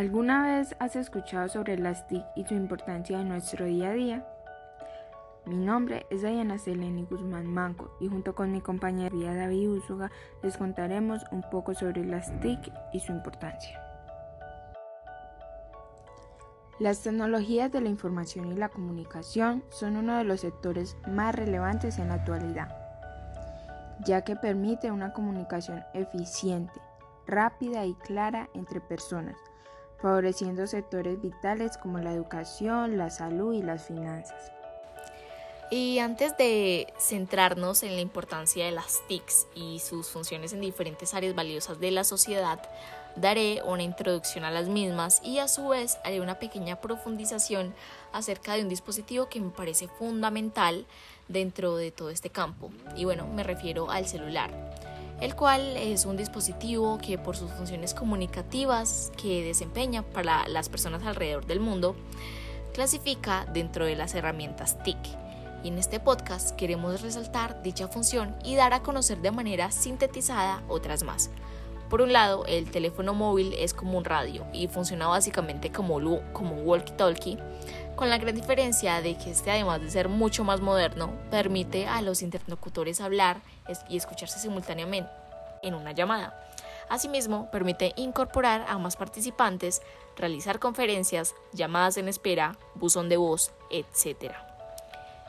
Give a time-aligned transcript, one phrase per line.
[0.00, 4.26] ¿Alguna vez has escuchado sobre las TIC y su importancia en nuestro día a día?
[5.44, 10.10] Mi nombre es Diana Seleni Guzmán Manco y junto con mi compañera David Úsuga
[10.42, 13.78] les contaremos un poco sobre las TIC y su importancia.
[16.78, 21.98] Las tecnologías de la información y la comunicación son uno de los sectores más relevantes
[21.98, 22.74] en la actualidad,
[24.06, 26.80] ya que permite una comunicación eficiente,
[27.26, 29.36] rápida y clara entre personas,
[30.00, 34.52] favoreciendo sectores vitales como la educación, la salud y las finanzas.
[35.70, 41.14] Y antes de centrarnos en la importancia de las TICs y sus funciones en diferentes
[41.14, 42.60] áreas valiosas de la sociedad,
[43.14, 47.72] daré una introducción a las mismas y a su vez haré una pequeña profundización
[48.12, 50.86] acerca de un dispositivo que me parece fundamental
[51.28, 52.70] dentro de todo este campo.
[52.96, 54.50] Y bueno, me refiero al celular,
[55.20, 61.02] el cual es un dispositivo que por sus funciones comunicativas que desempeña para las personas
[61.04, 61.94] alrededor del mundo,
[62.72, 64.98] clasifica dentro de las herramientas TIC.
[65.62, 70.62] Y en este podcast queremos resaltar dicha función y dar a conocer de manera sintetizada
[70.68, 71.30] otras más.
[71.90, 76.64] Por un lado, el teléfono móvil es como un radio y funciona básicamente como, un
[76.64, 77.36] walkie-talkie,
[77.96, 82.00] con la gran diferencia de que este, además de ser mucho más moderno, permite a
[82.00, 83.40] los interlocutores hablar
[83.88, 85.10] y escucharse simultáneamente
[85.64, 86.40] en una llamada.
[86.88, 89.82] Asimismo, permite incorporar a más participantes,
[90.16, 94.49] realizar conferencias, llamadas en espera, buzón de voz, etc.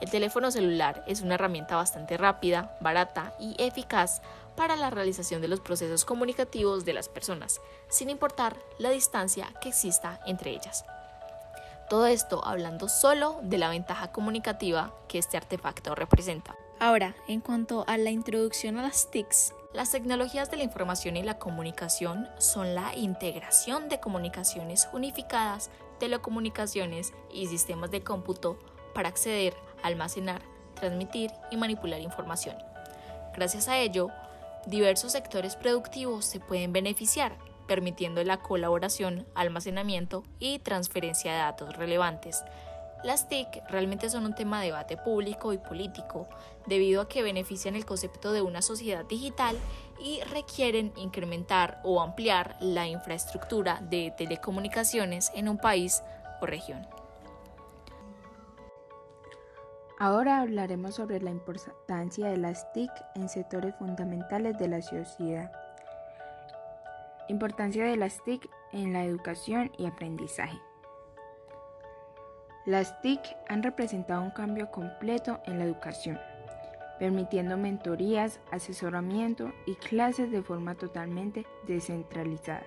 [0.00, 4.22] El teléfono celular es una herramienta bastante rápida, barata y eficaz
[4.56, 9.70] para la realización de los procesos comunicativos de las personas, sin importar la distancia que
[9.70, 10.84] exista entre ellas.
[11.88, 16.54] Todo esto hablando solo de la ventaja comunicativa que este artefacto representa.
[16.80, 21.22] Ahora, en cuanto a la introducción a las TICs, las tecnologías de la información y
[21.22, 28.58] la comunicación son la integración de comunicaciones unificadas, telecomunicaciones y sistemas de cómputo
[28.94, 30.42] para acceder, almacenar,
[30.74, 32.56] transmitir y manipular información.
[33.34, 34.10] Gracias a ello,
[34.66, 37.36] diversos sectores productivos se pueden beneficiar,
[37.66, 42.42] permitiendo la colaboración, almacenamiento y transferencia de datos relevantes.
[43.04, 46.28] Las TIC realmente son un tema de debate público y político,
[46.66, 49.56] debido a que benefician el concepto de una sociedad digital
[50.02, 56.02] y requieren incrementar o ampliar la infraestructura de telecomunicaciones en un país
[56.40, 56.97] o región.
[60.00, 65.50] Ahora hablaremos sobre la importancia de las TIC en sectores fundamentales de la sociedad.
[67.26, 70.56] Importancia de las TIC en la educación y aprendizaje.
[72.64, 76.20] Las TIC han representado un cambio completo en la educación,
[77.00, 82.62] permitiendo mentorías, asesoramiento y clases de forma totalmente descentralizada.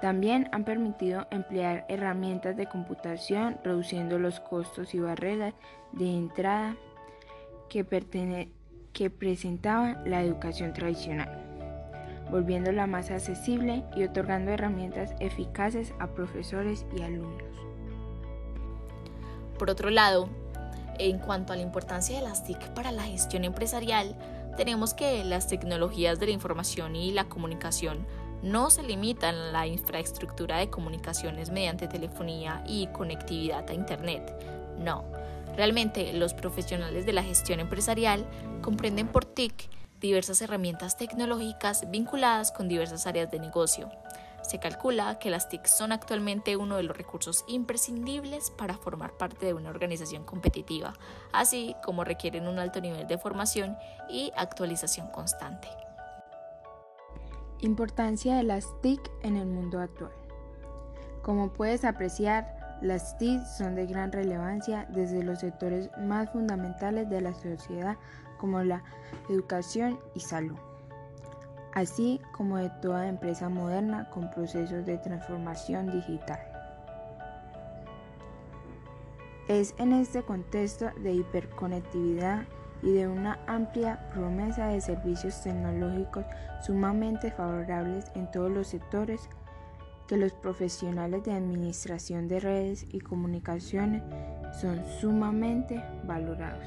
[0.00, 5.54] También han permitido emplear herramientas de computación, reduciendo los costos y barreras
[5.92, 6.76] de entrada
[7.68, 7.84] que,
[8.92, 11.28] que presentaba la educación tradicional,
[12.30, 17.42] volviéndola más accesible y otorgando herramientas eficaces a profesores y alumnos.
[19.58, 20.28] Por otro lado,
[21.00, 24.16] en cuanto a la importancia de las TIC para la gestión empresarial,
[24.56, 28.06] tenemos que las tecnologías de la información y la comunicación
[28.42, 34.32] no se limitan la infraestructura de comunicaciones mediante telefonía y conectividad a Internet.
[34.78, 35.04] No,
[35.56, 38.24] realmente los profesionales de la gestión empresarial
[38.62, 39.68] comprenden por TIC
[40.00, 43.90] diversas herramientas tecnológicas vinculadas con diversas áreas de negocio.
[44.42, 49.46] Se calcula que las TIC son actualmente uno de los recursos imprescindibles para formar parte
[49.46, 50.94] de una organización competitiva,
[51.32, 53.76] así como requieren un alto nivel de formación
[54.08, 55.68] y actualización constante.
[57.60, 60.12] Importancia de las TIC en el mundo actual.
[61.22, 67.20] Como puedes apreciar, las TIC son de gran relevancia desde los sectores más fundamentales de
[67.20, 67.96] la sociedad
[68.38, 68.84] como la
[69.28, 70.56] educación y salud,
[71.74, 76.38] así como de toda empresa moderna con procesos de transformación digital.
[79.48, 82.44] Es en este contexto de hiperconectividad
[82.82, 86.24] y de una amplia promesa de servicios tecnológicos
[86.64, 89.28] sumamente favorables en todos los sectores
[90.06, 94.02] que los profesionales de administración de redes y comunicaciones
[94.60, 96.64] son sumamente valorados.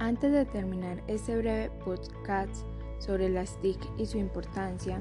[0.00, 2.56] Antes de terminar este breve podcast
[2.98, 5.00] sobre las TIC y su importancia,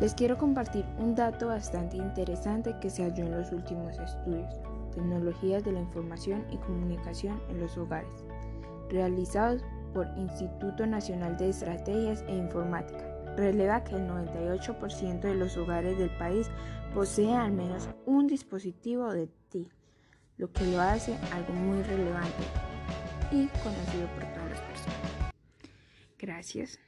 [0.00, 4.58] les quiero compartir un dato bastante interesante que se halló en los últimos estudios
[4.94, 8.24] tecnologías de la información y comunicación en los hogares,
[8.90, 15.98] realizados por Instituto Nacional de Estrategias e Informática, releva que el 98% de los hogares
[15.98, 16.50] del país
[16.94, 19.68] posee al menos un dispositivo de TIC,
[20.36, 22.44] lo que lo hace algo muy relevante
[23.30, 25.32] y conocido por todas las personas.
[26.18, 26.78] Gracias.